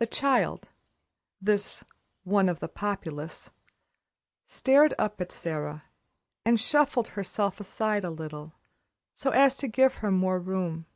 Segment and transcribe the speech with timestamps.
[0.00, 0.66] The child
[1.40, 1.84] this
[2.24, 3.48] "one of the Populace"
[4.44, 5.84] stared up at Sara,
[6.44, 8.54] and shuffled herself aside a little,
[9.14, 10.86] so as to give her more room.